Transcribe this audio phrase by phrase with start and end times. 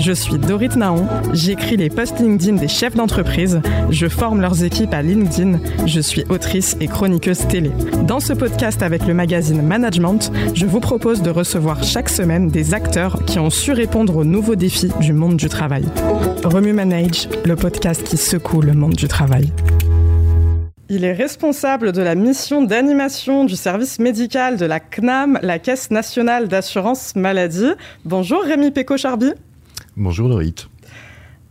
[0.00, 3.60] Je suis Dorit Naon, j'écris les posts LinkedIn des chefs d'entreprise,
[3.90, 7.70] je forme leurs équipes à LinkedIn, je suis autrice et chroniqueuse télé.
[8.06, 12.72] Dans ce podcast avec le magazine Management, je vous propose de recevoir chaque semaine des
[12.72, 15.84] acteurs qui ont su répondre aux nouveaux défis du monde du travail.
[16.44, 19.52] Remue Manage, le podcast qui secoue le monde du travail.
[20.88, 25.90] Il est responsable de la mission d'animation du service médical de la CNAM, la Caisse
[25.90, 27.72] nationale d'assurance maladie.
[28.06, 29.34] Bonjour Rémi Péco-Charby.
[30.00, 30.69] Bonjour Dorit.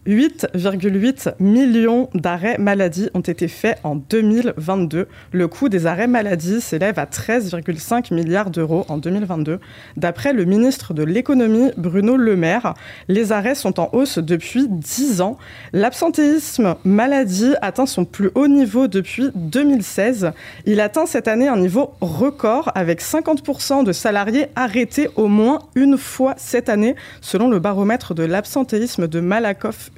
[0.10, 5.08] 8,8 millions d'arrêts maladie ont été faits en 2022.
[5.32, 9.60] Le coût des arrêts maladie s'élève à 13,5 milliards d'euros en 2022.
[9.98, 12.74] D'après le ministre de l'économie Bruno Le Maire,
[13.08, 15.38] les arrêts sont en hausse depuis 10 ans.
[15.74, 20.32] L'absentéisme maladie atteint son plus haut niveau depuis 2016.
[20.66, 26.00] Il atteint cette année un niveau record avec 50% de salariés arrêtés au moins une
[26.00, 29.92] fois cette année, selon le baromètre de l'absentéisme de Malakoff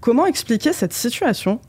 [0.00, 1.60] Comment expliquer cette situation?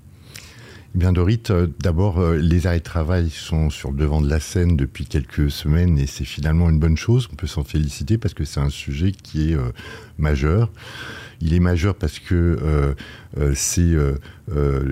[0.96, 4.30] Eh bien Dorit, euh, d'abord, euh, les arrêts de travail sont sur le devant de
[4.30, 7.30] la scène depuis quelques semaines et c'est finalement une bonne chose.
[7.32, 9.72] On peut s'en féliciter parce que c'est un sujet qui est euh,
[10.18, 10.72] majeur.
[11.42, 12.94] Il est majeur parce que
[13.54, 13.96] c'est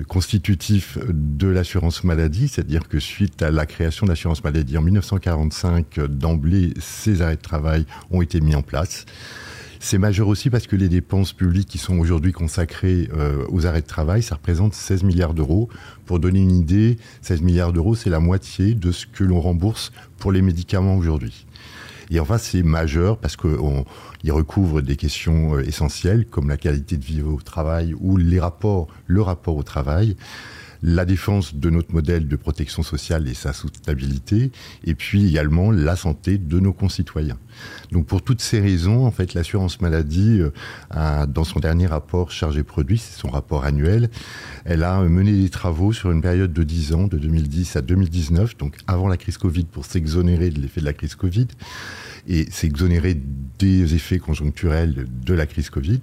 [0.08, 6.00] constitutif de l'assurance maladie, c'est-à-dire que suite à la création de l'assurance maladie en 1945,
[6.08, 9.04] d'emblée, ces arrêts de travail ont été mis en place.
[9.80, 13.82] C'est majeur aussi parce que les dépenses publiques qui sont aujourd'hui consacrées euh, aux arrêts
[13.82, 15.68] de travail, ça représente 16 milliards d'euros.
[16.04, 19.92] Pour donner une idée, 16 milliards d'euros, c'est la moitié de ce que l'on rembourse
[20.18, 21.46] pour les médicaments aujourd'hui.
[22.10, 27.04] Et enfin, c'est majeur parce qu'il recouvre des questions euh, essentielles comme la qualité de
[27.04, 30.16] vie au travail ou les rapports, le rapport au travail
[30.82, 34.52] la défense de notre modèle de protection sociale et sa soutenabilité,
[34.84, 37.38] et puis également la santé de nos concitoyens.
[37.92, 40.40] Donc pour toutes ces raisons, en fait, l'assurance maladie,
[40.94, 44.10] euh, dans son dernier rapport chargé produit, c'est son rapport annuel,
[44.64, 48.56] elle a mené des travaux sur une période de 10 ans, de 2010 à 2019,
[48.56, 51.48] donc avant la crise Covid, pour s'exonérer de l'effet de la crise Covid
[52.28, 53.16] et s'exonérer
[53.58, 56.00] des effets conjoncturels de la crise Covid.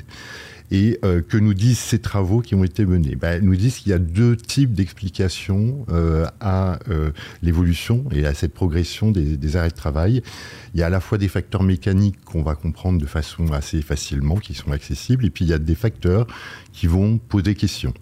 [0.72, 3.16] Et euh, que nous disent ces travaux qui ont été menés?
[3.16, 7.12] Ben, Nous disent qu'il y a deux types d'explications euh, à euh,
[7.44, 10.24] l'évolution et à cette progression des, des, arrêts de travail.
[10.74, 13.84] Il y a à la fois des facteurs mécaniques qu'on va comprendre de façon assez
[13.84, 16.26] facilement, qui sont accessibles, et puis il y a des facteurs
[16.74, 17.94] qui vont poser question.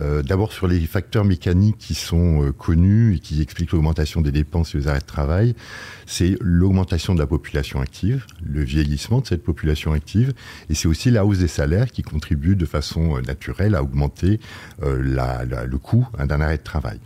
[0.00, 4.32] Euh, d'abord sur les facteurs mécaniques qui sont euh, connus et qui expliquent l'augmentation des
[4.32, 5.54] dépenses et les arrêts de travail,
[6.04, 10.34] c'est l'augmentation de la population active, le vieillissement de cette population active,
[10.68, 14.40] et c'est aussi la hausse des salaires qui contribue de façon euh, naturelle à augmenter
[14.82, 17.00] le coût hein, d'un arrêt de travail.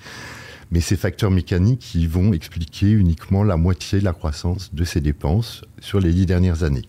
[0.70, 5.62] Mais ces facteurs mécaniques vont expliquer uniquement la moitié de la croissance de ces dépenses
[5.80, 6.88] sur les dix dernières années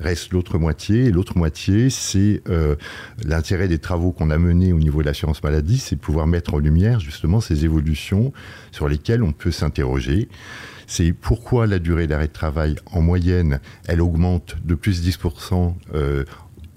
[0.00, 1.10] reste l'autre moitié.
[1.10, 2.76] L'autre moitié, c'est euh,
[3.24, 6.54] l'intérêt des travaux qu'on a menés au niveau de l'assurance maladie, c'est de pouvoir mettre
[6.54, 8.32] en lumière justement ces évolutions
[8.72, 10.28] sur lesquelles on peut s'interroger.
[10.86, 15.74] C'est pourquoi la durée d'arrêt de travail, en moyenne, elle augmente de plus de 10%
[15.94, 16.24] euh,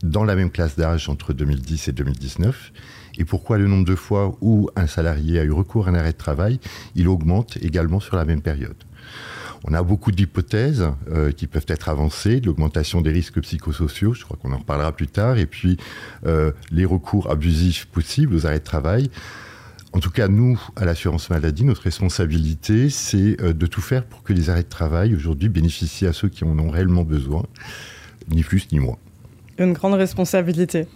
[0.02, 2.72] dans la même classe d'âge entre 2010 et 2019
[3.20, 6.14] et pourquoi le nombre de fois où un salarié a eu recours à un arrêt
[6.14, 6.60] de travail,
[6.96, 8.78] il augmente également sur la même période.
[9.66, 14.38] On a beaucoup d'hypothèses euh, qui peuvent être avancées, l'augmentation des risques psychosociaux, je crois
[14.42, 15.78] qu'on en reparlera plus tard, et puis
[16.26, 19.10] euh, les recours abusifs possibles aux arrêts de travail.
[19.92, 24.24] En tout cas, nous, à l'assurance maladie, notre responsabilité, c'est euh, de tout faire pour
[24.24, 27.44] que les arrêts de travail aujourd'hui bénéficient à ceux qui en ont réellement besoin,
[28.30, 28.98] ni plus ni moins.
[29.58, 30.88] Une grande responsabilité.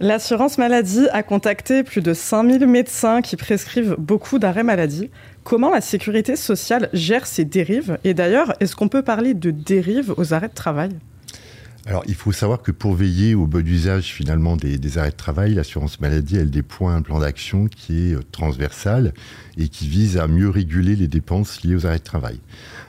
[0.00, 5.10] L'assurance maladie a contacté plus de 5000 médecins qui prescrivent beaucoup d'arrêts maladie.
[5.44, 7.98] Comment la sécurité sociale gère ces dérives?
[8.02, 10.88] Et d'ailleurs, est-ce qu'on peut parler de dérives aux arrêts de travail?
[11.86, 15.52] Alors, il faut savoir que pour veiller au bon usage finalement des, arrêts de travail,
[15.52, 19.12] l'assurance maladie, elle déploie un plan d'action qui est euh, transversal
[19.58, 22.40] et qui vise à mieux réguler les dépenses liées aux arrêts de travail.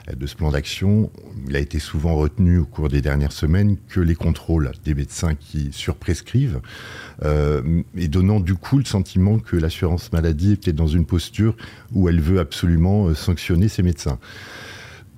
[0.08, 1.10] Euh, de ce plan d'action,
[1.46, 5.34] il a été souvent retenu au cours des dernières semaines que les contrôles des médecins
[5.34, 6.60] qui surprescrivent
[7.22, 11.54] euh, et donnant du coup le sentiment que l'assurance maladie est peut-être dans une posture
[11.92, 14.18] où elle veut absolument sanctionner ces médecins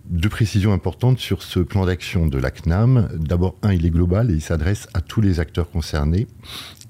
[0.08, 3.08] deux précisions importantes sur ce plan d'action de la CNAM.
[3.14, 6.26] D'abord, un, il est global et il s'adresse à tous les acteurs concernés.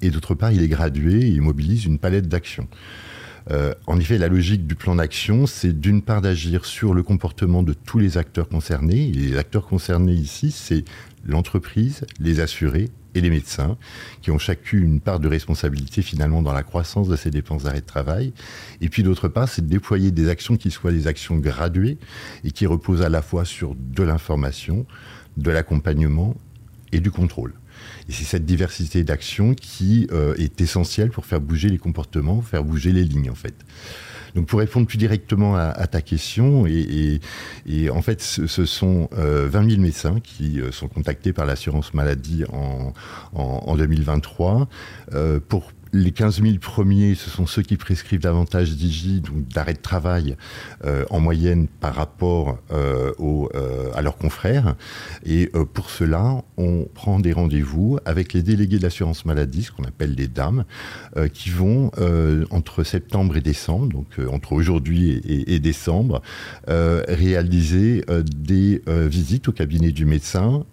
[0.01, 2.67] Et d'autre part, il est gradué et il mobilise une palette d'actions.
[3.51, 7.63] Euh, en effet, la logique du plan d'action, c'est d'une part d'agir sur le comportement
[7.63, 9.07] de tous les acteurs concernés.
[9.07, 10.85] Et les acteurs concernés ici, c'est
[11.25, 13.77] l'entreprise, les assurés et les médecins,
[14.21, 17.81] qui ont chacune une part de responsabilité finalement dans la croissance de ces dépenses d'arrêt
[17.81, 18.33] de travail.
[18.81, 21.97] Et puis d'autre part, c'est de déployer des actions qui soient des actions graduées
[22.43, 24.85] et qui reposent à la fois sur de l'information,
[25.37, 26.35] de l'accompagnement
[26.91, 27.53] et du contrôle.
[28.07, 30.07] Et c'est cette diversité d'actions qui
[30.37, 33.55] est essentielle pour faire bouger les comportements, faire bouger les lignes en fait.
[34.39, 37.19] Donc pour répondre plus directement à, ta question, et,
[37.89, 42.93] en fait ce, sont 20 000 médecins qui sont contactés par l'assurance maladie en,
[43.33, 44.69] en 2023
[45.49, 49.79] pour les 15 000 premiers, ce sont ceux qui prescrivent davantage d'IGI, donc d'arrêt de
[49.79, 50.35] travail,
[50.85, 54.75] euh, en moyenne par rapport euh, euh, à leurs confrères.
[55.25, 59.83] Et pour cela, on prend des rendez-vous avec les délégués de l'assurance maladie, ce qu'on
[59.83, 60.65] appelle les dames,
[61.33, 61.91] qui vont
[62.49, 66.21] entre septembre et décembre, donc entre aujourd'hui et, décembre,
[66.67, 68.03] réaliser
[68.35, 70.65] des visites au cabinet du médecin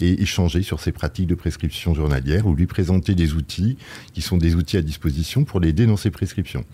[0.00, 3.76] et échanger sur ses pratiques de prescription journalière ou lui présenter des outils
[4.12, 6.64] qui sont des outils à disposition pour l'aider dans ses prescriptions.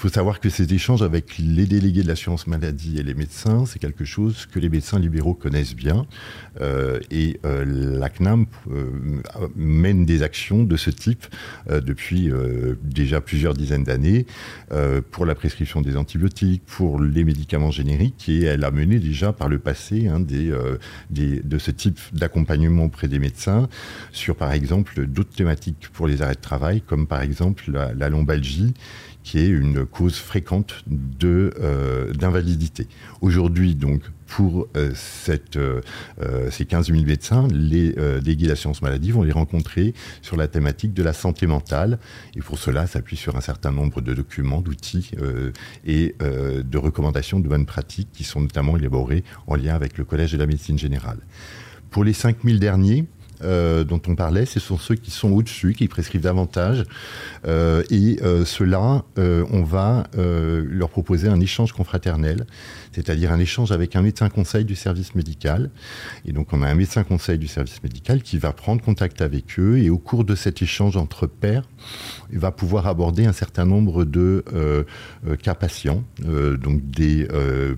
[0.00, 3.66] Il faut savoir que ces échanges avec les délégués de l'assurance maladie et les médecins,
[3.66, 6.06] c'est quelque chose que les médecins libéraux connaissent bien.
[6.62, 7.66] Euh, et euh,
[7.98, 9.20] la CNAM euh,
[9.56, 11.26] mène des actions de ce type
[11.68, 12.30] depuis
[12.82, 14.24] déjà plusieurs dizaines d'années
[15.10, 18.26] pour la prescription des antibiotiques, pour les médicaments génériques.
[18.30, 20.50] Et elle a mené déjà par le passé hein, des,
[21.10, 23.68] de ce type d'accompagnement auprès des médecins
[24.12, 28.08] sur, par exemple, d'autres thématiques pour les arrêts de travail, comme par exemple la, la
[28.08, 28.72] lombalgie
[29.22, 30.84] qui est une cause fréquente
[31.24, 32.86] euh, d'invalidité.
[33.20, 34.92] Aujourd'hui, donc, pour euh,
[35.56, 40.46] euh, ces 15 000 médecins, les délégués de science maladie vont les rencontrer sur la
[40.46, 41.98] thématique de la santé mentale.
[42.36, 45.10] Et pour cela, s'appuie sur un certain nombre de documents, d'outils
[45.84, 50.32] et de recommandations de bonnes pratiques qui sont notamment élaborés en lien avec le Collège
[50.32, 51.18] de la médecine générale.
[51.90, 53.06] Pour les 5 000 derniers,
[53.42, 56.84] euh, dont on parlait, ce sont ceux qui sont au-dessus, qui prescrivent davantage.
[57.46, 62.46] Euh, et euh, ceux-là, on va leur proposer un échange confraternel,
[62.92, 65.70] c'est-à-dire un échange avec un médecin conseil du service médical.
[66.24, 69.58] Et donc on a un médecin conseil du service médical qui va prendre contact avec
[69.58, 71.68] eux et au cours de cet échange entre pairs,
[72.32, 74.44] il va pouvoir aborder un certain nombre de
[75.42, 77.28] cas patients, donc des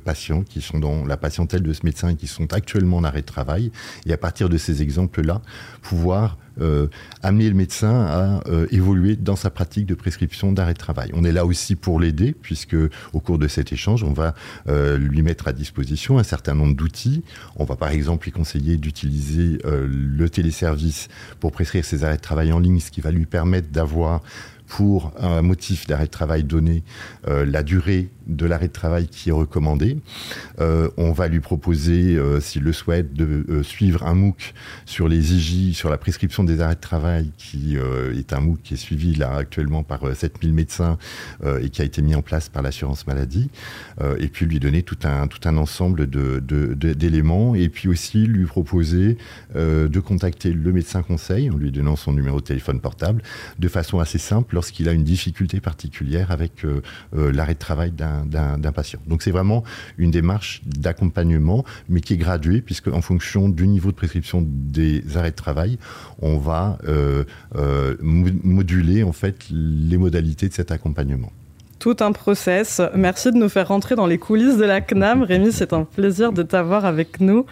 [0.04, 3.22] patients qui sont dans la patientèle de ce médecin et qui sont actuellement en arrêt
[3.22, 3.72] de travail.
[4.06, 5.42] Et à partir de ces exemples-là,
[5.82, 6.88] pouvoir euh,
[7.22, 11.10] amener le médecin à euh, évoluer dans sa pratique de prescription d'arrêt de travail.
[11.14, 12.76] On est là aussi pour l'aider, puisque
[13.12, 14.34] au cours de cet échange, on va
[14.68, 17.22] euh, lui mettre à disposition un certain nombre d'outils.
[17.56, 21.08] On va par exemple lui conseiller d'utiliser le téléservice
[21.40, 24.22] pour prescrire ses arrêts de travail en ligne, ce qui va lui permettre d'avoir
[24.72, 26.82] pour un motif d'arrêt de travail donné
[27.28, 29.98] euh, la durée de l'arrêt de travail qui est recommandée.
[30.60, 34.54] Euh, on va lui proposer, euh, s'il le souhaite, de suivre un MOOC
[34.86, 38.74] sur les IJ, sur la prescription des arrêts de travail, qui est un MOOC qui
[38.74, 40.96] est suivi là actuellement par 7000 médecins
[41.60, 43.50] et qui a été mis en place par l'assurance maladie.
[44.18, 47.54] et puis lui donner tout un, tout un ensemble d'éléments.
[47.54, 49.18] Et puis aussi lui proposer
[49.54, 53.22] de contacter le médecin conseil en lui donnant son numéro de téléphone portable
[53.58, 56.82] de façon assez simple lorsqu'il a une difficulté particulière avec euh,
[57.16, 59.00] euh, l'arrêt de travail d'un patient.
[59.08, 59.64] Donc c'est vraiment
[59.98, 65.16] une démarche d'accompagnement, mais qui est graduée, puisque en fonction du niveau de prescription des
[65.16, 65.78] arrêts de travail,
[66.20, 67.24] on va euh,
[68.00, 71.32] moduler en fait les modalités de cet accompagnement
[71.80, 72.80] tout un process.
[72.94, 75.24] Merci de nous faire rentrer dans les coulisses de la CNAM.
[75.24, 77.44] Rémi, c'est un plaisir de t'avoir avec nous.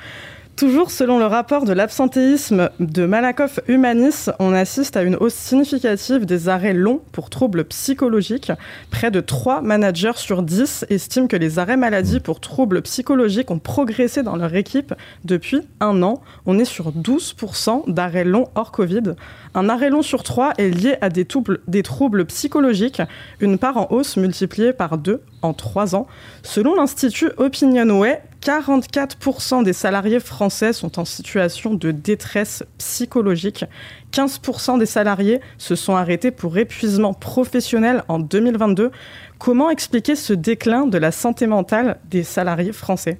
[0.60, 6.26] Toujours selon le rapport de l'absentéisme de Malakoff Humanis, on assiste à une hausse significative
[6.26, 8.52] des arrêts longs pour troubles psychologiques.
[8.90, 13.58] Près de 3 managers sur 10 estiment que les arrêts maladie pour troubles psychologiques ont
[13.58, 14.92] progressé dans leur équipe
[15.24, 16.20] depuis un an.
[16.44, 19.14] On est sur 12% d'arrêts longs hors Covid.
[19.54, 23.00] Un arrêt long sur 3 est lié à des troubles, des troubles psychologiques,
[23.40, 26.06] une part en hausse multipliée par 2 en 3 ans.
[26.42, 33.64] Selon l'Institut Opinionway, 44% des salariés français sont en situation de détresse psychologique.
[34.12, 38.90] 15% des salariés se sont arrêtés pour épuisement professionnel en 2022.
[39.38, 43.18] Comment expliquer ce déclin de la santé mentale des salariés français?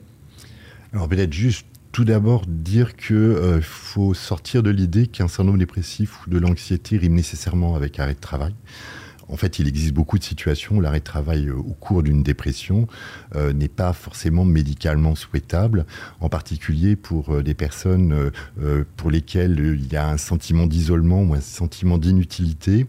[0.93, 6.27] Alors peut-être juste tout d'abord dire qu'il euh, faut sortir de l'idée qu'un syndrome dépressif
[6.27, 8.55] ou de l'anxiété rime nécessairement avec arrêt de travail.
[9.31, 12.23] En fait, il existe beaucoup de situations où l'arrêt de travail euh, au cours d'une
[12.23, 12.89] dépression
[13.37, 15.87] euh, n'est pas forcément médicalement souhaitable,
[16.21, 18.31] en particulier pour euh, des personnes
[18.97, 22.87] pour lesquelles il y a un sentiment d'isolement ou un sentiment d'inutilité.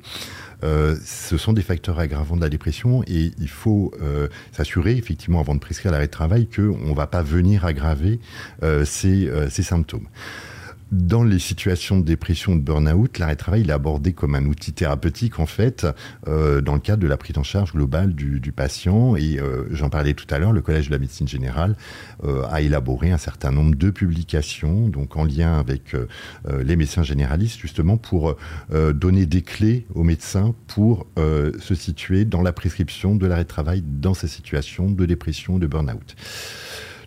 [0.61, 3.93] ce sont des facteurs aggravants de la dépression et il faut
[4.51, 8.19] s'assurer effectivement avant de prescrire l'arrêt de travail qu'on ne va pas venir aggraver
[8.83, 10.07] ces symptômes.
[10.91, 14.45] Dans les situations de dépression ou de burn-out, l'arrêt de travail est abordé comme un
[14.45, 15.87] outil thérapeutique en fait,
[16.27, 19.15] euh, dans le cadre de la prise en charge globale du, patient.
[19.15, 21.77] Et euh, j'en parlais tout à l'heure, le Collège de la médecine générale
[22.25, 25.95] euh, a élaboré un certain nombre de publications, donc en lien avec
[26.49, 28.35] les médecins généralistes, justement pour
[28.71, 33.83] donner des clés aux médecins pour se situer dans la prescription de l'arrêt de travail
[33.85, 36.15] dans ces situations de dépression ou de burn-out.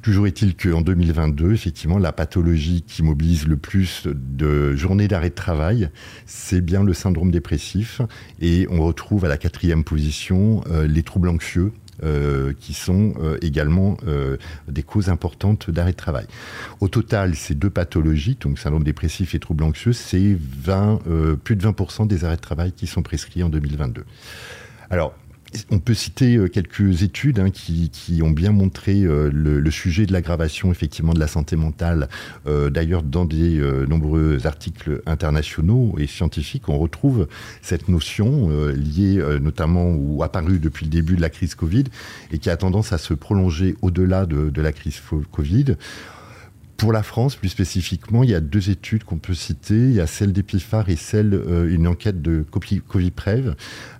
[0.05, 5.35] Toujours est-il qu'en 2022, effectivement, la pathologie qui mobilise le plus de journées d'arrêt de
[5.35, 5.89] travail,
[6.27, 8.03] c'est bien le syndrome dépressif.
[8.39, 13.39] Et on retrouve à la quatrième position euh, les troubles anxieux, euh, qui sont euh,
[13.41, 13.97] également
[14.69, 16.27] des causes importantes d'arrêt de travail.
[16.81, 20.99] Au total, ces deux pathologies, donc syndrome dépressif et troubles anxieux, c'est 20,
[21.43, 24.05] plus de 20% des arrêts de travail qui sont prescrits en 2022.
[24.91, 25.15] Alors,
[25.71, 30.13] on peut citer euh, quelques études hein, qui, ont bien montré euh, le, sujet de
[30.13, 32.09] l'aggravation effectivement de la santé mentale.
[32.47, 37.27] Euh, d'ailleurs, dans des nombreux articles internationaux et scientifiques, on retrouve
[37.63, 41.85] cette notion liée notamment ou apparue depuis le début de la crise Covid
[42.33, 45.01] et qui a tendance à se prolonger au-delà de, de la crise
[45.33, 45.77] Covid.
[46.77, 49.75] Pour la France, plus spécifiquement, il y a deux études qu'on peut citer.
[49.75, 52.45] Il y a celle d'Epiphar et celle, euh, une enquête de
[52.89, 53.55] Coviprev.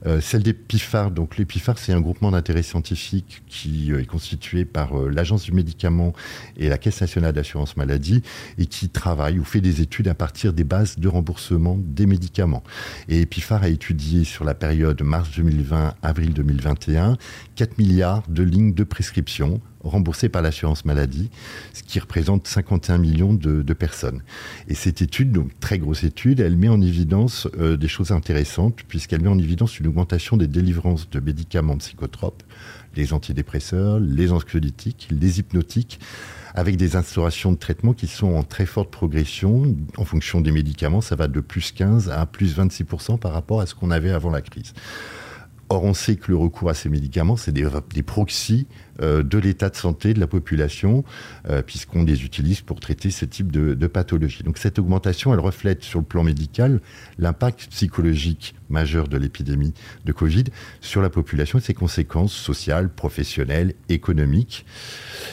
[0.07, 4.97] Euh, celle d'Epiphar, donc l'Epiphar, c'est un groupement d'intérêt scientifique qui euh, est constitué par
[4.97, 6.13] l'Agence du médicament
[6.57, 8.23] et la Caisse nationale d'assurance maladie
[8.59, 12.65] et qui travaille ou fait des études à partir des bases de remboursement des médicaments.
[13.09, 17.17] Et Epiphar a étudié sur la période mars 2020-avril 2021
[17.55, 21.31] 4 milliards de lignes de prescription remboursés par l'assurance maladie,
[21.73, 24.23] ce qui représente 51 millions de, personnes.
[24.69, 28.81] Et cette étude, donc très grosse étude, elle met en évidence euh, des choses intéressantes,
[28.87, 32.43] puisqu'elle met en évidence une augmentation des délivrances de médicaments psychotropes,
[32.95, 35.99] les antidépresseurs, les anxiolytiques, les hypnotiques,
[36.55, 39.77] avec des instaurations de traitement qui sont en très forte progression.
[39.97, 43.67] En fonction des médicaments, ça va de plus 15 à plus 26% par rapport à
[43.67, 44.73] ce qu'on avait avant la crise.
[45.69, 48.67] Or, on sait que le recours à ces médicaments, c'est des, des proxys
[49.01, 51.05] euh, de l'état de santé de la population,
[51.49, 54.43] euh, puisqu'on les utilise pour traiter ce type de, de, pathologie.
[54.45, 56.81] Donc cette augmentation, elle reflète sur le plan médical
[57.19, 59.73] l'impact psychologique majeur de l'épidémie
[60.05, 60.45] de Covid
[60.81, 64.67] sur la population et ses conséquences sociales, professionnelles, économiques.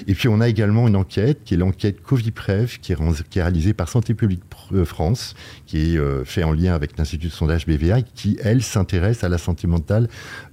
[0.08, 2.98] Et puis on a également une enquête qui est l'enquête Coviprev, qui est,
[3.34, 4.44] réalisée par Santé publique
[4.74, 5.34] euh, France,
[5.66, 9.38] qui est faite en lien avec l'Institut de sondage BVA, qui, elle, s'intéresse à la
[9.38, 10.08] santé mentale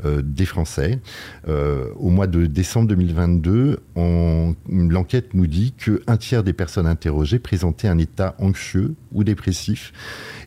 [0.04, 1.00] des Français.
[1.46, 3.80] au mois de décembre 2022,
[4.68, 9.92] l'enquête nous dit qu'un tiers des personnes interrogées présentaient un état anxieux ou dépressif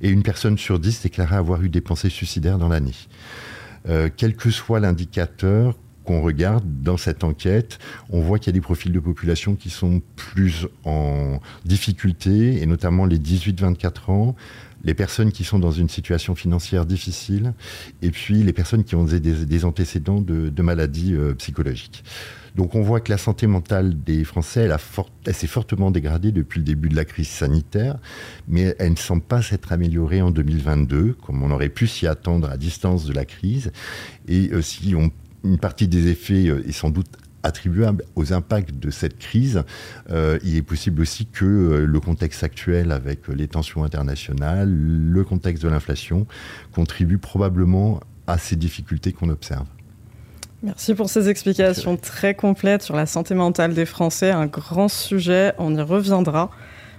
[0.02, 2.96] et une personne sur dix déclarait avoir eu des pensées suicidaires dans l'année.
[3.90, 7.78] Euh, quel que soit l'indicateur qu'on regarde dans cette enquête,
[8.10, 12.66] on voit qu'il y a des profils de population qui sont plus en difficulté, et
[12.66, 14.36] notamment les 18-24 ans,
[14.84, 17.54] les personnes qui sont dans une situation financière difficile,
[18.02, 22.04] et puis les personnes qui ont des, antécédents de, maladies euh, psychologiques.
[22.56, 24.70] Donc on voit que la santé mentale des Français,
[25.26, 27.98] elle, s'est fortement dégradée depuis le début de la crise sanitaire,
[28.48, 32.50] mais elle ne semble pas s'être améliorée en 2022, comme on aurait pu s'y attendre
[32.50, 33.72] à distance de la crise.
[34.28, 34.94] Et euh, si
[35.44, 37.08] une partie des effets euh, est sans doute
[37.44, 39.64] attribuable aux impacts de cette crise,
[40.12, 45.64] euh, il est possible aussi que le contexte actuel avec les tensions internationales, le contexte
[45.64, 46.28] de l'inflation,
[46.72, 49.66] contribue probablement à ces difficultés qu'on observe.
[50.64, 55.54] Merci pour ces explications très complètes sur la santé mentale des Français, un grand sujet,
[55.58, 56.52] on y reviendra.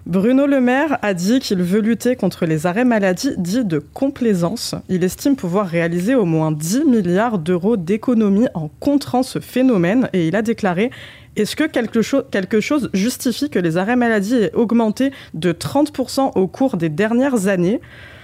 [0.05, 4.75] Bruno Le Maire a dit qu'il veut lutter contre les arrêts maladie dits de complaisance.
[4.89, 10.27] Il estime pouvoir réaliser au moins 10 milliards d'euros d'économies en contrant ce phénomène et
[10.27, 10.91] il a déclaré
[11.37, 12.01] est-ce que quelque,
[12.31, 17.47] quelque chose justifie que les arrêts maladie aient augmenté de 30% au cours des dernières
[17.47, 17.81] années?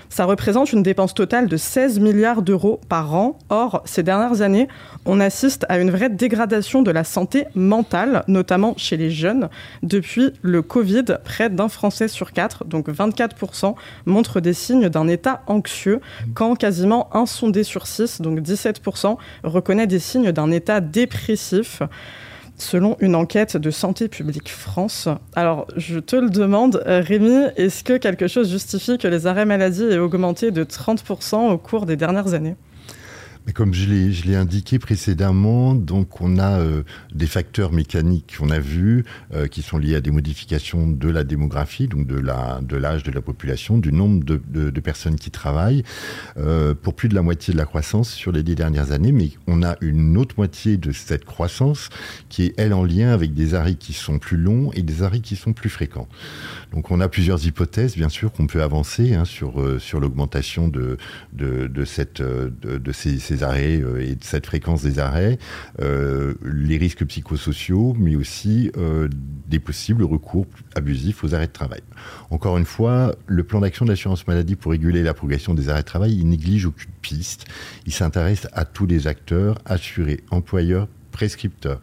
[0.09, 3.39] Ça représente une dépense totale de 16 milliards d'euros par an.
[3.49, 4.69] Or, ces dernières années,
[5.05, 9.49] on assiste à une vraie dégradation de la santé mentale, notamment chez les jeunes.
[9.83, 13.75] Depuis le Covid, près d'un Français sur quatre, donc 24%,
[14.07, 16.01] montre des signes d'un état anxieux,
[16.35, 21.83] quand quasiment un sondé sur six, donc 17%, reconnaît des signes d'un état dépressif
[22.59, 25.09] selon une enquête de Santé publique France.
[25.35, 29.47] Alors, je te le demande, euh, Rémi, est-ce que quelque chose justifie que les arrêts
[29.47, 32.57] maladie aient augmenté de 30% au cours des dernières années?
[33.53, 36.83] Comme je l'ai indiqué précédemment, donc on a euh,
[37.15, 41.25] des facteurs mécaniques qu'on a vus euh, qui sont liés à des modifications de la
[41.25, 45.83] démographie, donc de l'âge de, la population, du nombre de personnes qui travaillent,
[46.37, 49.13] euh, pour plus de la moitié de la croissance sur les dix dernières années.
[49.13, 51.89] Mais on a une autre moitié de cette croissance
[52.29, 55.21] qui est, elle, en lien avec des arrêts qui sont plus longs et des arrêts
[55.21, 56.09] qui sont plus fréquents.
[56.73, 60.69] Donc on a plusieurs hypothèses, bien sûr, qu'on peut avancer hein, sur, euh, sur l'augmentation
[60.69, 60.99] de,
[61.41, 61.85] euh,
[62.93, 65.39] ces, arrêts euh, et de cette fréquence des arrêts,
[65.79, 68.71] les risques psychosociaux, mais aussi
[69.47, 71.81] des possibles recours abusifs aux arrêts de travail.
[72.31, 75.83] Encore une fois, le plan d'action de l'assurance maladie pour réguler la progression des arrêts
[75.83, 77.47] de travail, il néglige aucune piste.
[77.87, 81.81] Il s'intéresse à tous les acteurs, assurés, employeurs, prescripteurs.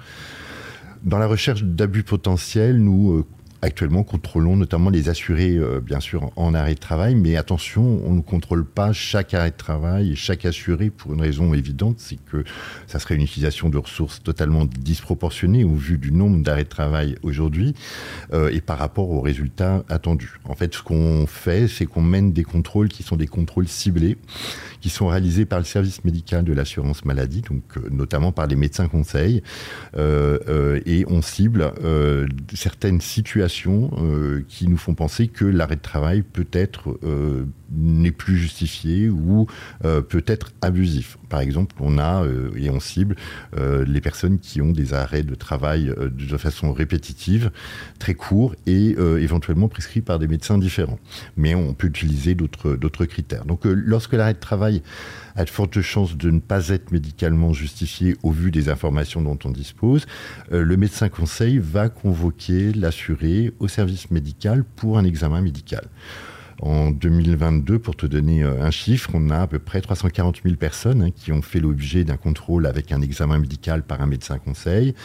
[1.04, 3.26] Dans la recherche d'abus potentiels, nous
[3.62, 8.14] Actuellement, contrôlons notamment les assurés, euh, bien sûr, en arrêt de travail, mais attention, on
[8.14, 12.20] ne contrôle pas chaque arrêt de travail et chaque assuré pour une raison évidente, c'est
[12.26, 12.44] que
[12.86, 17.16] ça serait une utilisation de ressources totalement disproportionnée au vu du nombre d'arrêts de travail
[17.24, 17.76] aujourd'hui
[18.34, 20.40] euh, et par rapport aux résultats attendus.
[20.44, 24.18] En fait, ce qu'on fait, c'est qu'on mène des contrôles qui sont des contrôles ciblés,
[24.82, 28.58] qui sont réalisés par le service médical de l'assurance maladie, donc euh, notamment par les
[28.58, 29.42] médecins conseils,
[29.96, 31.72] et on cible
[32.54, 38.12] certaines situations euh, qui nous font penser que l'arrêt de travail peut être euh, n'est
[38.12, 39.48] plus justifié ou
[39.84, 41.18] euh, peut être abusif.
[41.30, 42.26] Par exemple, on a
[42.56, 43.16] et on cible
[43.58, 47.52] les personnes qui ont des arrêts de travail de façon répétitive,
[48.00, 51.00] très courts et éventuellement prescrits par des médecins différents.
[51.36, 53.44] Mais on peut utiliser d'autres critères.
[53.46, 54.82] Donc, lorsque l'arrêt de travail
[55.36, 59.40] a de fortes chances de ne pas être médicalement justifié au vu des informations dont
[59.44, 60.06] on dispose,
[60.52, 65.88] le médecin conseil va convoquer l'assuré au service médical pour un examen médical.
[66.62, 70.56] En 2022, pour te donner euh, un chiffre, on a à peu près 340 000
[70.56, 74.38] personnes hein, qui ont fait l'objet d'un contrôle avec un examen médical par un médecin
[74.38, 74.96] conseil.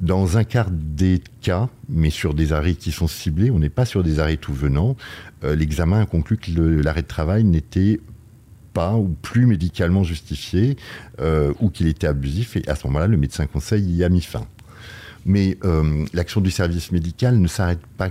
[0.00, 3.84] Dans un quart des cas, mais sur des arrêts qui sont ciblés, on n'est pas
[3.84, 4.96] sur des arrêts tout venant,
[5.44, 6.50] euh, l'examen a conclu que
[6.82, 8.00] l'arrêt de travail n'était
[8.72, 10.76] pas ou plus médicalement justifié
[11.20, 14.22] euh, ou qu'il était abusif et à ce moment-là, le médecin conseil y a mis
[14.22, 14.46] fin.
[15.24, 18.10] Mais euh, l'action du service médical ne s'arrête pas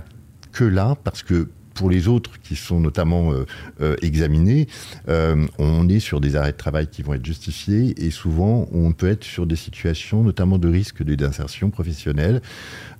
[0.52, 3.46] que là, parce que pour les autres qui sont notamment euh,
[3.80, 4.68] euh, examinés,
[5.08, 8.92] euh, on est sur des arrêts de travail qui vont être justifiés et souvent on
[8.92, 12.40] peut être sur des situations notamment de risque d'insertion professionnelle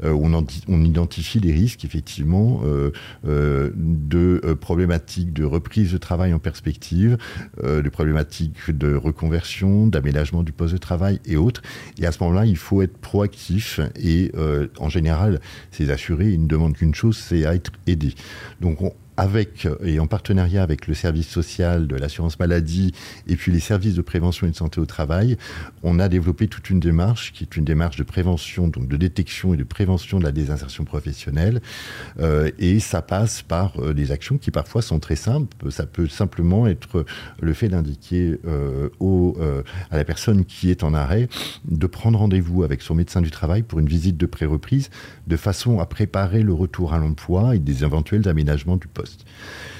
[0.03, 2.63] on, identifie des risques effectivement
[3.25, 7.17] de problématiques de reprise de travail en perspective,
[7.63, 11.63] de problématiques de reconversion, d'aménagement du poste de travail et autres.
[11.99, 14.33] Et à ce moment-là, il faut être proactif et
[14.79, 18.15] en général, ces assurés, ils ne demandent qu'une chose, c'est à être aidés.
[18.63, 22.93] Donc avec et en partenariat avec le service social de l'assurance maladie
[23.27, 25.37] et puis les services de prévention et de santé au travail,
[25.83, 29.55] on a développé toute une démarche qui est une démarche de prévention, donc de détection
[29.55, 31.61] et de prévention de la désinsertion professionnelle.
[32.21, 35.71] Euh, et ça passe par euh, des actions qui parfois sont très simples.
[35.71, 37.05] Ça peut simplement être
[37.41, 38.89] le fait d'indiquer euh,
[39.91, 41.29] à la personne qui est en arrêt
[41.65, 44.91] de prendre rendez-vous avec son médecin du travail pour une visite de pré-reprise
[45.27, 49.02] de façon à préparer le retour à l'emploi et des éventuels aménagements du poste.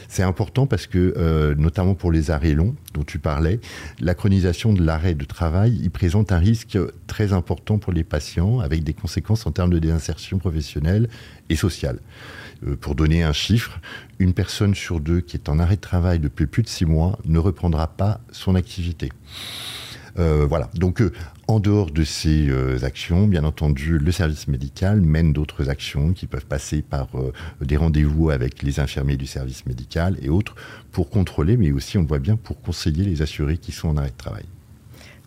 [0.09, 3.61] C'est important parce que, euh, notamment pour les arrêts longs dont tu parlais,
[3.99, 8.61] la chronisation de l'arrêt de travail, il présente un risque très important pour les patients
[8.61, 11.09] avec des conséquences en termes de désinsertion professionnelle
[11.49, 11.99] et sociale.
[12.67, 13.81] Euh, pour donner un chiffre,
[14.19, 17.19] une personne sur deux qui est en arrêt de travail depuis plus de six mois
[17.25, 19.09] ne reprendra pas son activité.
[20.19, 20.69] Euh, voilà.
[20.75, 21.13] Donc, euh,
[21.49, 26.27] en dehors de ces euh, actions, bien entendu, le service médical mène d'autres actions qui
[26.27, 27.09] peuvent passer par
[27.61, 30.55] des rendez-vous avec les infirmiers du service médical et autres
[30.91, 34.11] pour contrôler, mais aussi, on voit bien, pour conseiller les assurés qui sont en arrêt
[34.11, 34.45] de travail.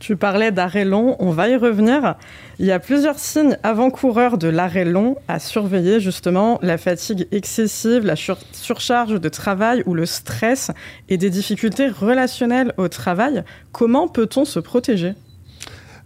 [0.06, 2.14] Tu parlais d'arrêt long, on va y revenir.
[2.60, 8.06] Il y a plusieurs signes avant-coureurs de l'arrêt long à surveiller, justement, la fatigue excessive,
[8.06, 10.70] la surcharge de travail ou le stress
[11.10, 13.44] et des difficultés relationnelles au travail.
[13.72, 15.16] Comment peut-on se protéger?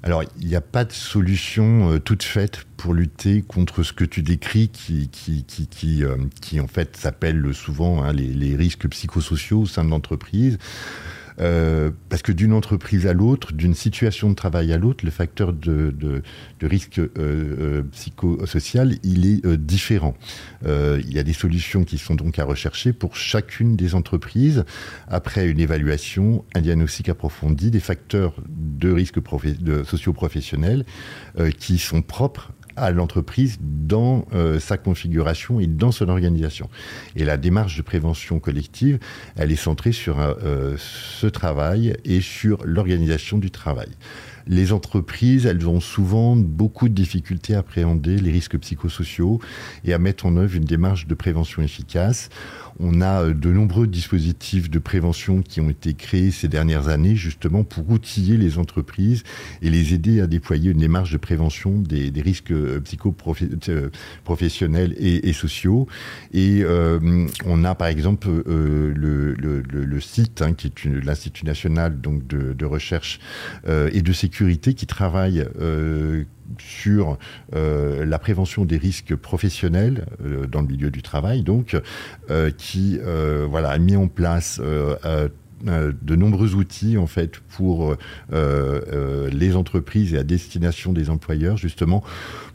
[0.02, 4.06] Alors, il n'y a pas de solution euh, toute faite pour lutter contre ce que
[4.06, 6.16] tu décris, qui, qui, qui, qui, euh,
[6.62, 10.58] en fait s'appelle souvent hein, les, les, risques psychosociaux au sein de l'entreprise.
[11.42, 15.54] Euh, parce que d'une entreprise à l'autre, d'une situation de travail à l'autre, le facteur
[15.54, 15.94] de,
[16.62, 20.16] risque euh, euh psychosocial, il est différent.
[20.66, 24.66] il y a des solutions qui sont donc à rechercher pour chacune des entreprises,
[25.08, 29.20] après une évaluation, un diagnostic approfondi des facteurs de risque
[29.86, 30.86] socio-professionnel
[31.58, 36.70] qui sont propres à l'entreprise dans euh, sa configuration et dans son organisation.
[37.16, 39.00] Et la démarche de prévention collective,
[39.36, 43.90] elle est centrée sur euh, ce travail et sur l'organisation du travail.
[44.48, 49.40] les entreprises, elles ont souvent beaucoup de difficultés à appréhender les risques psychosociaux
[49.86, 52.30] et à mettre en œuvre une démarche de prévention efficace.
[52.80, 57.16] On a euh, de nombreux dispositifs de prévention qui ont été créés ces dernières années
[57.16, 59.24] justement pour outiller les entreprises
[59.62, 65.34] et les aider à déployer une démarche de prévention des, risques euh, psychoprofessionnels euh, et,
[65.34, 65.88] sociaux.
[66.34, 66.64] Et
[67.46, 73.20] on a par exemple le, site hein, qui est l'Institut national donc de, recherche
[73.68, 75.46] et de sécurité qui travaille
[76.58, 77.18] sur
[77.56, 81.78] euh, la prévention des risques professionnels euh, dans le milieu du travail, donc,
[82.30, 83.00] euh, qui
[83.50, 87.96] voilà, a mis en place de nombreux outils en fait pour
[88.32, 92.04] les entreprises et à destination des employeurs justement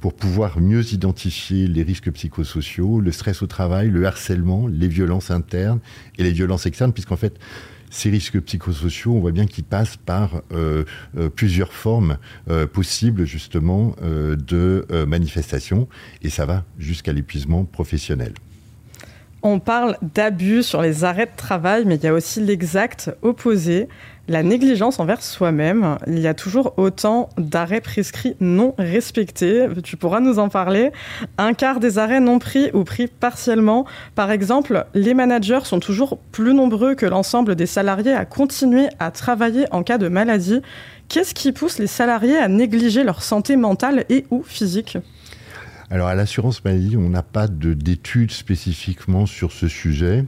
[0.01, 5.31] pour pouvoir mieux identifier les risques psychosociaux, le stress au travail, le harcèlement, les violences
[5.31, 5.81] internes
[6.19, 7.39] et les violences externes puisqu'en fait
[7.95, 10.85] ces risques psychosociaux, on voit bien qu'ils passent par euh,
[11.17, 12.19] euh, plusieurs formes
[12.51, 15.89] euh, possibles justement de manifestations
[16.23, 18.33] et ça va jusqu'à l'épuisement professionnel.
[19.43, 23.89] On parle d'abus sur les arrêts de travail, mais il y a aussi l'exact opposé,
[24.29, 25.99] la négligence envers soi-même.
[26.07, 29.67] Il y a toujours autant d'arrêts prescrits non respectés.
[29.83, 30.93] Tu pourras nous en parler.
[31.39, 33.85] Un quart des arrêts non pris ou pris partiellement.
[34.15, 39.11] Par exemple, les managers sont toujours plus nombreux que l'ensemble des salariés à continuer à
[39.11, 40.61] travailler en cas de maladie.
[41.09, 44.99] Qu'est-ce qui pousse les salariés à négliger leur santé mentale et ou physique?
[45.95, 50.25] Alors à l'assurance maladie, on n'a pas d'études spécifiquement sur ce sujet.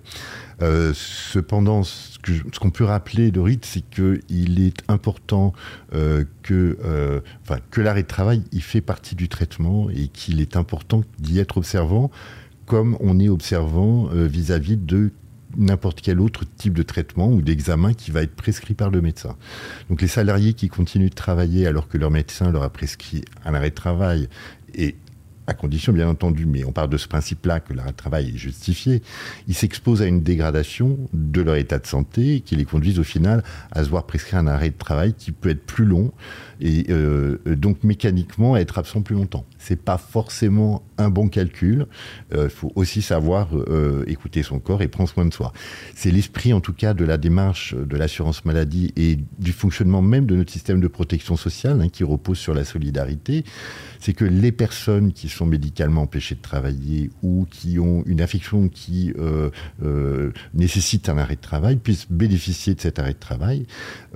[0.62, 5.52] Euh, cependant, ce qu'on peut rappeler, Dorit, c'est qu'il est important
[5.92, 7.20] euh, que, euh,
[7.72, 11.58] que l'arrêt de travail, il fait partie du traitement et qu'il est important d'y être
[11.58, 12.12] observant
[12.64, 15.10] comme on est observant vis-à-vis de
[15.56, 19.36] n'importe quel autre type de traitement ou d'examen qui va être prescrit par le médecin.
[19.88, 23.54] Donc les salariés qui continuent de travailler alors que leur médecin leur a prescrit un
[23.54, 24.28] arrêt de travail
[24.74, 24.96] et
[25.46, 28.36] à condition bien entendu, mais on parle de ce principe-là que l'arrêt de travail est
[28.36, 29.02] justifié,
[29.48, 33.42] ils s'exposent à une dégradation de leur état de santé qui les conduisent au final
[33.70, 36.12] à se voir prescrire un arrêt de travail qui peut être plus long
[36.60, 39.44] et euh, donc mécaniquement être absent plus longtemps.
[39.58, 41.86] C'est pas forcément un bon calcul.
[42.30, 45.52] Il euh, faut aussi savoir euh, écouter son corps et prendre soin de soi.
[45.94, 50.26] C'est l'esprit en tout cas de la démarche de l'assurance maladie et du fonctionnement même
[50.26, 53.44] de notre système de protection sociale hein, qui repose sur la solidarité.
[54.00, 58.68] C'est que les personnes qui sont médicalement empêchés de travailler ou qui ont une affection
[58.68, 59.12] qui
[60.54, 63.66] nécessite un arrêt de travail puissent bénéficier de cet arrêt de travail.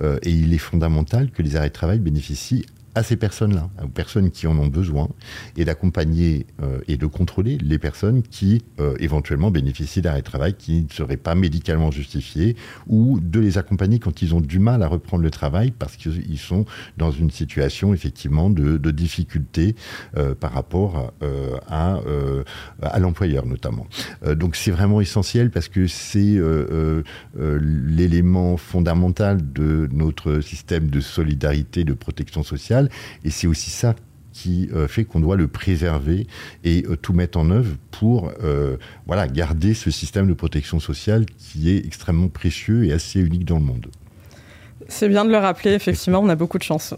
[0.01, 3.87] Et il est fondamental que les arrêts de travail bénéficient bénéficie à ces personnes-là, aux
[3.87, 5.09] personnes qui en ont besoin,
[5.55, 10.53] et d'accompagner euh, et de contrôler les personnes qui euh, éventuellement bénéficient d'arrêt de travail
[10.53, 12.55] qui ne seraient pas médicalement justifiés,
[12.87, 16.37] ou de les accompagner quand ils ont du mal à reprendre le travail parce qu'ils
[16.37, 16.65] sont
[16.97, 19.75] dans une situation effectivement de, difficulté
[20.17, 21.13] euh, par rapport
[21.69, 21.99] à,
[22.81, 23.87] à l'employeur notamment.
[24.35, 26.37] donc c'est vraiment essentiel parce que c'est
[27.37, 32.80] l'élément fondamental de notre système de solidarité, de protection sociale
[33.23, 33.95] et c'est aussi ça
[34.33, 36.27] qui euh, fait qu'on doit le préserver
[36.63, 38.77] et euh, tout mettre en œuvre pour euh,
[39.33, 43.65] garder ce système de protection sociale qui est extrêmement précieux et assez unique dans le
[43.65, 43.87] monde.
[44.87, 46.93] C'est bien de le rappeler, effectivement, on a beaucoup de chance.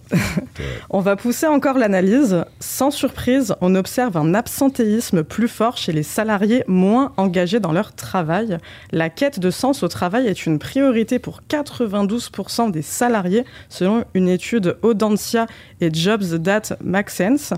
[0.90, 2.44] on va pousser encore l'analyse.
[2.60, 7.94] Sans surprise, on observe un absentéisme plus fort chez les salariés moins engagés dans leur
[7.94, 8.58] travail.
[8.92, 14.28] La quête de sens au travail est une priorité pour 92% des salariés, selon une
[14.28, 15.48] étude Audencia
[15.82, 17.54] et Jobs That Make Sense.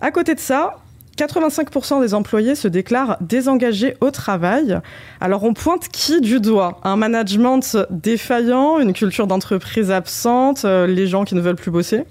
[0.00, 0.83] À côté de ça,
[1.16, 4.78] 85% des employés se déclarent désengagés au travail.
[5.20, 6.80] Alors on pointe qui du doigt?
[6.82, 12.04] Un management défaillant, une culture d'entreprise absente, euh, les gens qui ne veulent plus bosser?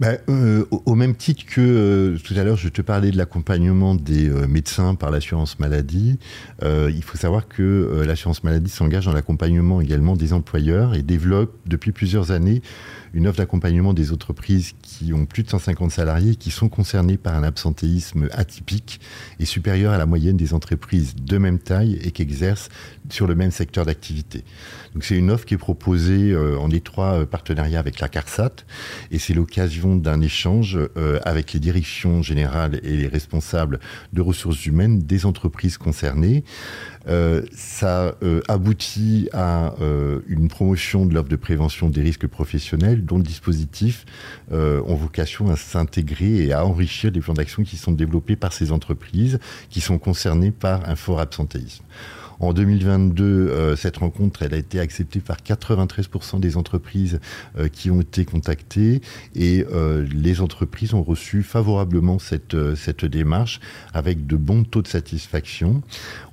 [0.00, 3.94] Ben, euh, au même titre que euh, tout à l'heure, je te parlais de l'accompagnement
[3.94, 6.18] des médecins par l'assurance maladie,
[6.62, 11.92] il faut savoir que l'assurance maladie s'engage dans l'accompagnement également des employeurs et développe depuis
[11.92, 12.62] plusieurs années
[13.14, 17.34] une offre d'accompagnement des entreprises qui ont plus de 150 salariés qui sont concernés par
[17.34, 19.00] un absentéisme atypique
[19.38, 22.68] et supérieur à la moyenne des entreprises de même taille et qui exercent
[23.10, 24.44] sur le même secteur d'activité.
[25.00, 28.64] C'est une offre qui est proposée euh, en étroit euh, partenariat avec la CARSAT
[29.10, 33.80] et c'est l'occasion d'un échange euh, avec les directions générales et les responsables
[34.12, 36.44] de ressources humaines des entreprises concernées.
[37.52, 38.14] ça
[38.48, 39.74] aboutit à
[40.28, 44.04] une promotion de l'offre de prévention des risques professionnels dont le dispositif
[44.50, 48.70] ont vocation à s'intégrer et à enrichir les plans d'action qui sont développés par ces
[48.72, 51.84] entreprises qui sont concernées par un fort absentéisme.
[52.42, 57.20] En 2022, cette rencontre, a été acceptée par 93% des entreprises
[57.72, 59.00] qui ont été contactées
[59.34, 59.64] et
[60.12, 63.60] les entreprises ont reçu favorablement cette, cette démarche
[63.94, 65.82] avec de bons taux de satisfaction.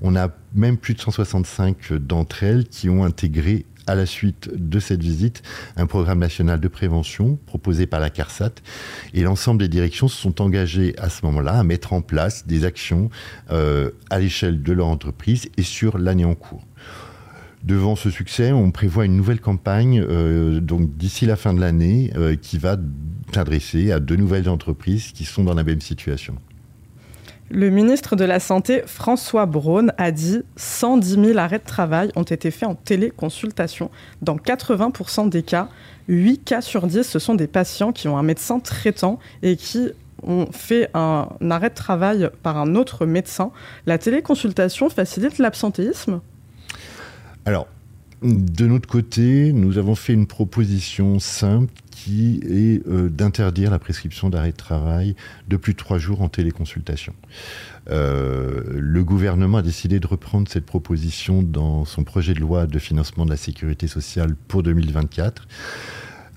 [0.02, 4.80] On a même plus de 165 d'entre elles qui ont intégré à la suite de
[4.80, 5.42] cette visite
[5.76, 8.52] un programme national de prévention proposé par la CARSAT
[9.14, 12.66] et l'ensemble des directions se sont engagées à ce moment-là à mettre en place des
[12.66, 13.10] actions
[13.52, 16.66] euh, à l'échelle de leur entreprise et sur l'année en cours.
[17.64, 22.36] Devant ce succès, on prévoit une nouvelle campagne euh, d'ici la fin de l'année euh,
[22.36, 22.78] qui va
[23.34, 26.36] s'adresser à de nouvelles entreprises qui sont dans la même situation.
[27.52, 32.24] Le ministre de la Santé, François Braun, a dit 110 000 arrêts de travail ont
[32.24, 33.90] été faits en téléconsultation.
[34.22, 35.68] Dans 80% des cas,
[36.10, 39.90] 8 cas sur 10, ce sont des patients qui ont un médecin traitant et qui
[40.22, 43.52] ont fait un arrêt de travail par un autre médecin.
[43.88, 46.22] La téléconsultation facilite l'absentéisme?
[48.22, 54.30] De notre côté, nous avons fait une proposition simple qui est euh, d'interdire la prescription
[54.30, 55.16] d'arrêt de travail
[55.48, 57.14] de plus de trois jours en téléconsultation.
[57.90, 62.80] Euh, le gouvernement a décidé de reprendre cette proposition dans son projet de loi de
[62.80, 65.48] financement de la sécurité sociale pour 2024.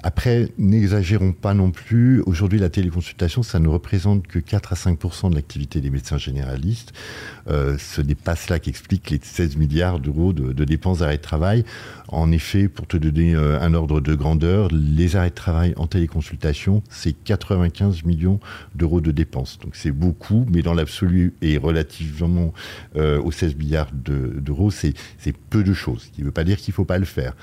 [0.04, 2.22] Après, n'exagérons pas non plus.
[2.22, 6.92] Aujourd'hui, la téléconsultation, ça ne représente que 4 à 5% de l'activité des médecins généralistes.
[7.48, 11.22] Euh, ce n'est pas cela qui explique les 16 milliards d'euros de, dépenses d'arrêt de
[11.22, 11.64] travail.
[12.08, 15.86] En effet, pour te donner euh, un ordre de grandeur, les arrêts de travail en
[15.86, 18.40] téléconsultation, c'est 95 millions
[18.74, 19.60] d'euros de dépenses.
[19.62, 22.52] Donc c'est beaucoup, mais dans l'absolu et relativement
[22.96, 24.94] euh, aux 16 milliards d'euros, c'est
[25.50, 26.02] peu de choses.
[26.02, 27.34] Ce qui ne veut pas dire qu'il ne faut pas le faire.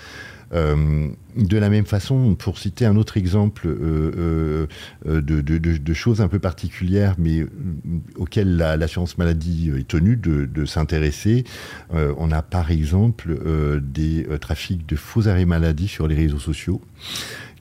[0.54, 4.66] Euh, de la même façon, pour citer un autre exemple euh,
[5.06, 7.46] euh, de, choses un peu particulières, mais
[8.16, 11.44] auxquelles l'assurance maladie est tenue de, s'intéresser,
[11.92, 13.38] on a par exemple
[13.82, 16.82] des trafics de faux arrêts maladie sur les réseaux sociaux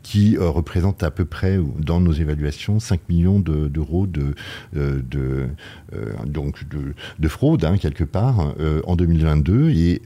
[0.08, 4.34] qui euh, représente à peu près, dans nos évaluations, 5 millions d'euros de,
[4.74, 8.54] euh, euh, donc de, fraude, hein, quelque part,
[8.86, 9.68] en 2022.
[9.68, 10.00] Et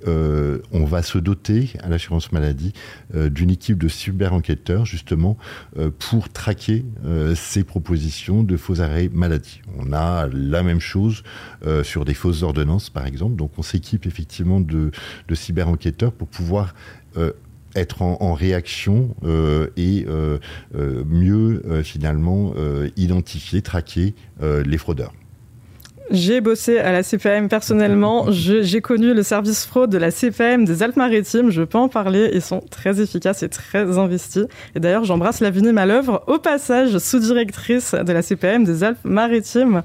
[0.72, 2.72] on va se doter à l'assurance maladie
[3.14, 5.36] d'une équipe de cyber-enquêteurs, justement,
[6.00, 6.84] pour traquer
[7.36, 9.60] ces propositions de faux arrêts maladie.
[9.78, 11.22] On a la même chose
[11.84, 13.36] sur des fausses ordonnances, par exemple.
[13.36, 14.90] Donc on s'équipe effectivement de,
[15.28, 16.74] de cyber-enquêteurs pour pouvoir
[17.74, 20.38] être en, réaction euh, et euh,
[20.74, 22.54] euh, mieux finalement
[22.96, 25.12] identifier, traquer les fraudeurs.
[26.10, 28.26] J'ai bossé à la CPM personnellement.
[28.30, 31.50] J'ai connu le service fraude de la CPM des Alpes-Maritimes.
[31.50, 32.30] Je peux en parler.
[32.34, 34.44] Ils sont très efficaces et très investis.
[34.74, 39.82] Et d'ailleurs, j'embrasse Lavinie Malœuvre, au passage sous-directrice de la CPM des Alpes-Maritimes.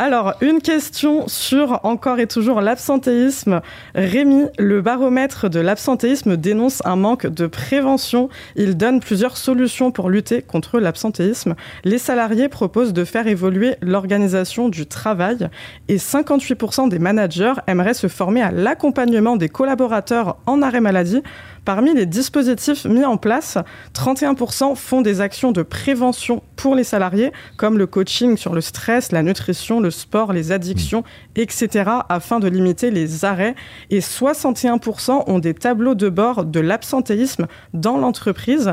[0.00, 3.62] Alors, une question sur encore et toujours l'absentéisme.
[3.96, 8.28] Rémi, le baromètre de l'absentéisme dénonce un manque de prévention.
[8.54, 11.56] Il donne plusieurs solutions pour lutter contre l'absentéisme.
[11.82, 15.48] Les salariés proposent de faire évoluer l'organisation du travail
[15.88, 21.24] et 58% des managers aimeraient se former à l'accompagnement des collaborateurs en arrêt maladie
[21.68, 23.58] Parmi les dispositifs mis en place,
[23.92, 29.12] 31% font des actions de prévention pour les salariés, comme le coaching sur le stress,
[29.12, 31.04] la nutrition, le sport, les addictions,
[31.36, 33.54] etc., afin de limiter les arrêts.
[33.90, 38.72] Et 61% ont des tableaux de bord de l'absentéisme dans l'entreprise.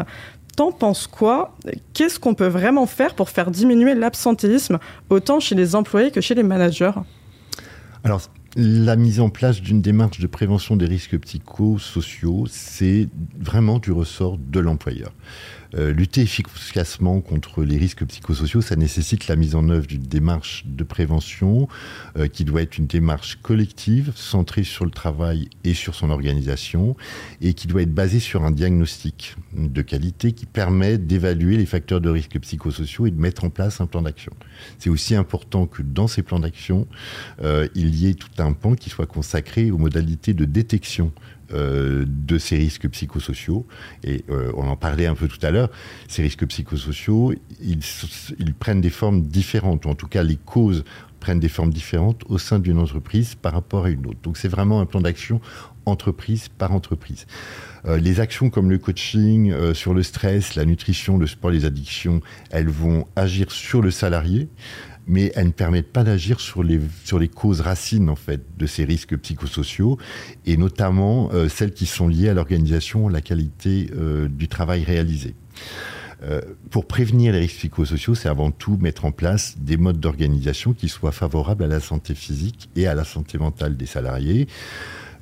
[0.55, 1.53] T'en penses quoi?
[1.93, 4.79] Qu'est-ce qu'on peut vraiment faire pour faire diminuer l'absentéisme,
[5.09, 6.93] autant chez les employés que chez les managers?
[8.05, 8.21] Alors,
[8.55, 14.37] la mise en place d'une démarche de prévention des risques psychosociaux, c'est vraiment du ressort
[14.37, 15.11] de l'employeur.
[15.77, 20.63] Euh, lutter efficacement contre les risques psychosociaux, ça nécessite la mise en œuvre d'une démarche
[20.65, 21.67] de prévention
[22.17, 26.95] euh, qui doit être une démarche collective, centrée sur le travail et sur son organisation,
[27.41, 32.01] et qui doit être basée sur un diagnostic de qualité qui permet d'évaluer les facteurs
[32.01, 34.31] de risque psychosociaux et de mettre en place un plan d'action.
[34.79, 36.87] C'est aussi important que dans ces plans d'action,
[37.41, 41.11] euh, il y ait tout un pan qui soit consacré aux modalités de détection
[41.53, 43.67] euh, de ces risques psychosociaux.
[44.03, 45.69] Et euh, on en parlait un peu tout à l'heure,
[46.07, 50.83] ces risques psychosociaux, ils, prennent des formes différentes, ou en tout cas les causes
[51.19, 54.19] prennent des formes différentes au sein d'une entreprise par rapport à une autre.
[54.23, 55.39] Donc c'est vraiment un plan d'action
[55.85, 57.27] entreprise par entreprise.
[57.85, 62.21] Euh, les actions comme le coaching sur le stress, la nutrition, le sport, les addictions,
[62.49, 64.49] elles vont agir sur le salarié
[65.07, 66.79] mais elles ne permettent pas d'agir sur les,
[67.27, 69.97] causes racines en fait de ces risques psychosociaux
[70.45, 75.35] et notamment euh, celles qui sont liées à l'organisation, la qualité euh, du travail réalisé.
[76.23, 76.41] Euh,
[76.71, 80.87] pour prévenir les risques psychosociaux, c'est avant tout mettre en place des modes d'organisation qui
[80.87, 84.47] soient favorables à la santé physique et à la santé mentale des salariés.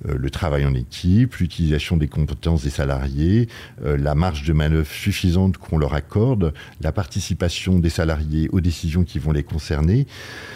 [0.05, 3.47] Le travail en équipe, l'utilisation des compétences des salariés,
[3.83, 9.19] la marge de manœuvre suffisante qu'on leur accorde, la participation des salariés aux décisions qui
[9.19, 10.07] vont les concerner.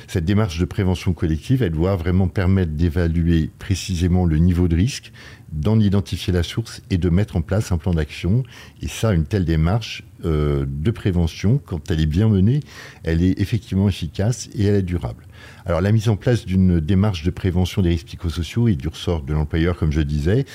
[0.08, 5.12] Cette démarche de prévention collective, elle doit vraiment permettre d'évaluer précisément le niveau de risque,
[5.52, 8.44] d'en identifier la source et de mettre en place un plan d'action.
[8.82, 12.62] Et ça, une telle démarche euh, de prévention, quand elle est bien menée,
[13.04, 15.26] elle est effectivement efficace et elle est durable.
[15.66, 19.22] Alors la mise en place d'une démarche de prévention des risques psychosociaux est du ressort
[19.22, 20.46] de l'employeur, comme je disais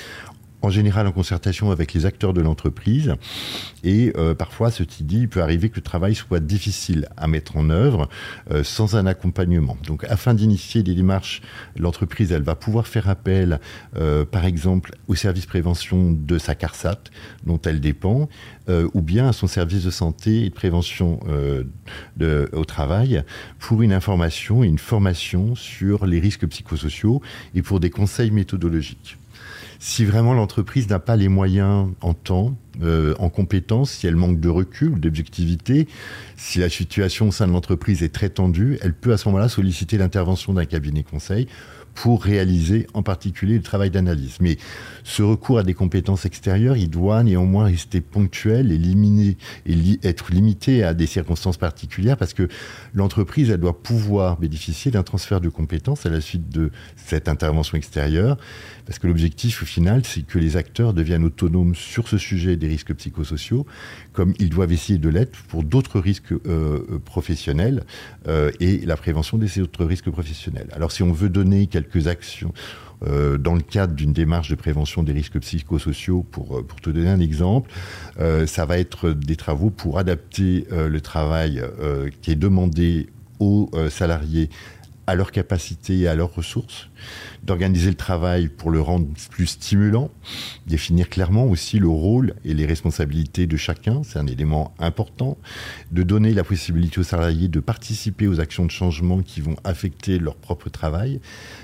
[0.63, 3.13] en général en concertation avec les acteurs de l'entreprise.
[3.83, 7.27] Et euh, parfois, ce qui dit, il peut arriver que le travail soit difficile à
[7.27, 8.09] mettre en œuvre
[8.49, 9.77] euh, sans un accompagnement.
[9.85, 11.41] Donc, afin d'initier des démarches,
[11.77, 13.59] l'entreprise, elle va pouvoir faire appel,
[13.97, 17.03] euh, par exemple, au service prévention de sa CARSAT,
[17.45, 18.29] dont elle dépend,
[18.93, 21.19] ou bien à son service de santé et de prévention
[22.21, 23.23] au travail,
[23.59, 27.21] pour une information et une formation sur les risques psychosociaux
[27.55, 29.17] et pour des conseils méthodologiques
[29.83, 34.39] si vraiment l'entreprise n'a pas les moyens en temps, euh, en compétences, si elle manque
[34.39, 35.87] de recul, d'objectivité,
[36.37, 39.49] si la situation au sein de l'entreprise est très tendue, elle peut à ce moment-là
[39.49, 41.47] solliciter l'intervention d'un cabinet conseil
[41.93, 44.37] pour réaliser en particulier le travail d'analyse.
[44.39, 44.57] Mais
[45.03, 50.31] ce recours à des compétences extérieures, il doit néanmoins rester ponctuel et, liminer, et être
[50.31, 52.47] limité à des circonstances particulières parce que
[52.93, 57.77] l'entreprise, elle doit pouvoir bénéficier d'un transfert de compétences à la suite de cette intervention
[57.77, 58.37] extérieure
[58.85, 62.69] parce que l'objectif au final, c'est que les acteurs deviennent autonomes sur ce sujet des
[62.69, 63.65] risques psychosociaux,
[64.13, 67.83] comme ils doivent essayer de l'être pour d'autres risques euh, professionnels
[68.27, 70.69] euh, et la prévention de ces autres risques professionnels.
[70.71, 72.53] Alors si on veut donner quelques actions,
[73.05, 77.09] euh, dans le cadre d'une démarche de prévention des risques psychosociaux, pour, pour te donner
[77.09, 77.69] un exemple,
[78.45, 81.61] ça va être des travaux pour adapter le travail
[82.21, 84.49] qui est demandé aux salariés
[85.07, 86.89] à leurs capacités et à leurs ressources,
[87.43, 90.09] d'organiser le travail pour le rendre plus stimulant,
[90.65, 95.37] définir clairement aussi le rôle et les responsabilités de chacun, c'est un élément important,
[95.91, 100.19] de donner la possibilité aux salariés de participer aux actions de changement qui vont affecter
[100.19, 101.19] leur propre travail,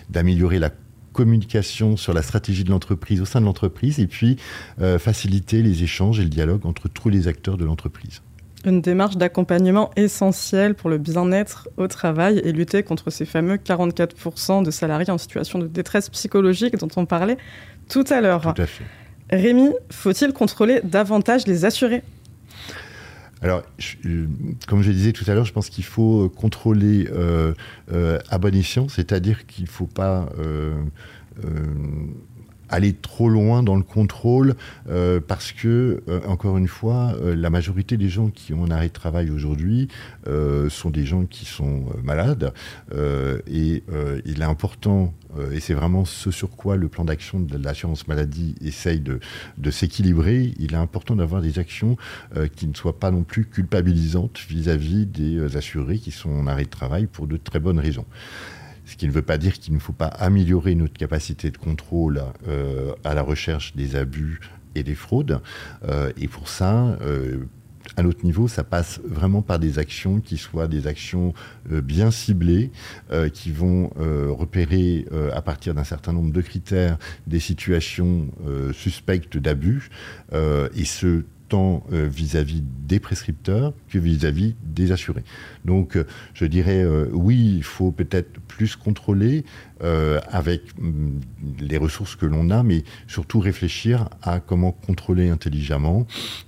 [0.10, 0.72] d'améliorer la
[1.14, 4.38] communication sur la stratégie de l'entreprise au sein de l'entreprise et puis
[4.80, 8.22] euh, faciliter les échanges et le dialogue entre tous les acteurs de l'entreprise
[8.66, 14.64] une démarche d'accompagnement essentielle pour le bien-être au travail et lutter contre ces fameux 44%
[14.64, 17.38] de salariés en situation de détresse psychologique dont on parlait
[17.88, 18.54] tout à l'heure.
[18.54, 18.84] Tout à fait.
[19.32, 22.04] Rémi, faut-il contrôler davantage les assurés?
[23.42, 23.64] Alors,
[24.06, 24.28] euh,
[24.68, 27.54] comme je disais tout à l'heure, je pense qu'il faut contrôler euh,
[27.94, 30.30] euh, à bon escient, c'est-à-dire qu'il ne faut pas
[32.70, 34.56] aller trop loin dans le contrôle
[34.90, 38.72] euh, parce que, euh, encore une fois, euh, la majorité des gens qui ont un
[38.72, 39.88] arrêt de travail aujourd'hui
[40.70, 42.54] sont des gens qui sont malades
[42.96, 43.84] et
[44.26, 45.14] il est important,
[45.52, 49.20] et c'est vraiment ce sur quoi le plan d'action de l'assurance maladie essaye de,
[49.58, 51.98] de s'équilibrer, il est important d'avoir des actions
[52.56, 56.70] qui ne soient pas non plus culpabilisantes vis-à-vis des assurés qui sont en arrêt de
[56.70, 58.06] travail pour de très bonnes raisons.
[58.90, 62.24] Ce qui ne veut pas dire qu'il ne faut pas améliorer notre capacité de contrôle
[62.48, 64.40] euh, à la recherche des abus
[64.74, 65.42] et des fraudes.
[65.88, 67.46] Euh, et pour ça, euh,
[67.98, 71.34] à notre niveau, ça passe vraiment par des actions qui soient des actions
[71.70, 72.72] bien ciblées,
[73.34, 78.28] qui vont repérer à partir d'un certain nombre de critères des situations
[78.74, 79.90] suspectes d'abus,
[80.32, 85.24] et ce tant vis-à-vis des prescripteurs que vis-à-vis des assurés.
[85.66, 85.98] Donc,
[86.34, 89.44] je dirais, oui, il faut peut-être plus contrôler
[89.82, 91.20] euh, avec mm,
[91.62, 96.06] les ressources que l'on a, mais surtout réfléchir à comment contrôler intelligemment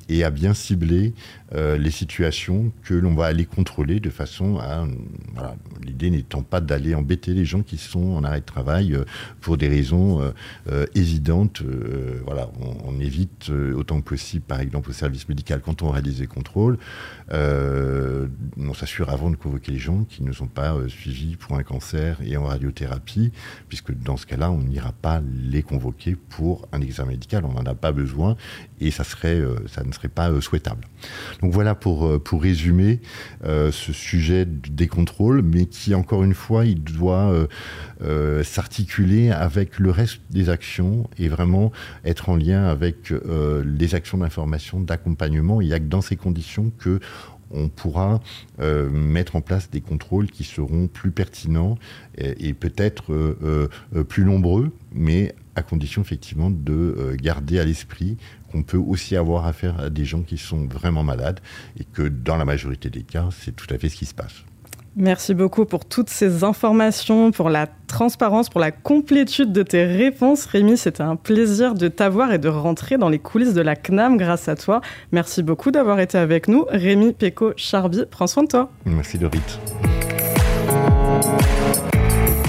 [0.09, 1.13] et à bien cibler
[1.55, 4.85] euh, les situations que l'on va aller contrôler de façon à...
[5.33, 9.05] Voilà, L'idée n'étant pas d'aller embêter les gens qui sont en arrêt de travail euh,
[9.39, 10.21] pour des raisons
[10.93, 11.63] évidentes.
[12.25, 12.49] voilà,
[12.85, 16.77] on, évite autant que possible, par exemple, au service médical, quand on réalise les contrôles,
[17.31, 22.17] on s'assure avant de convoquer les gens qui ne sont pas suivis pour un cancer
[22.23, 23.20] et en radiothérapie
[23.67, 27.65] puisque dans ce cas-là, on n'ira pas les convoquer pour un examen médical, on n'en
[27.65, 28.36] a pas besoin,
[28.79, 30.88] et ça, euh, ne serait pas euh, souhaitable.
[31.41, 32.99] Donc voilà pour, euh, pour résumer
[33.43, 37.47] ce sujet des contrôles, mais qui, encore une fois, il doit
[38.43, 41.71] s'articuler avec le reste des actions et vraiment
[42.05, 43.13] être en lien avec
[43.65, 45.62] les actions d'information, d'accompagnement.
[45.62, 46.99] Il n'y a que dans ces conditions que
[47.53, 48.19] on pourra
[48.59, 51.77] euh, mettre en place des contrôles qui seront plus pertinents
[52.17, 58.17] et, peut-être euh, euh, plus nombreux, mais à condition effectivement de garder à l'esprit
[58.51, 61.39] qu'on peut aussi avoir affaire à des gens qui sont vraiment malades
[61.79, 64.43] et que dans la majorité des cas, c'est tout à fait ce qui se passe.
[64.97, 70.45] Merci beaucoup pour toutes ces informations, pour la transparence, pour la complétude de tes réponses.
[70.45, 74.18] Rémi, c'était un plaisir de t'avoir et de rentrer dans les coulisses de la CNAM
[74.18, 74.82] grâce à toi.
[75.13, 76.65] Merci beaucoup d'avoir été avec nous.
[76.70, 78.70] Rémi Péco Charby, prends soin de toi.
[78.86, 79.39] Merci Dorit.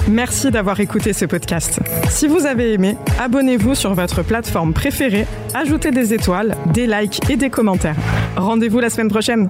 [0.09, 1.79] Merci d'avoir écouté ce podcast.
[2.09, 7.37] Si vous avez aimé, abonnez-vous sur votre plateforme préférée, ajoutez des étoiles, des likes et
[7.37, 7.95] des commentaires.
[8.35, 9.49] Rendez-vous la semaine prochaine.